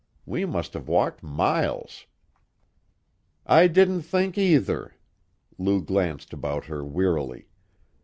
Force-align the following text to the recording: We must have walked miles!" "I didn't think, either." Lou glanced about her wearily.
We 0.25 0.45
must 0.47 0.73
have 0.73 0.87
walked 0.87 1.21
miles!" 1.21 2.07
"I 3.45 3.67
didn't 3.67 4.01
think, 4.01 4.35
either." 4.35 4.95
Lou 5.59 5.79
glanced 5.83 6.33
about 6.33 6.65
her 6.65 6.83
wearily. 6.83 7.45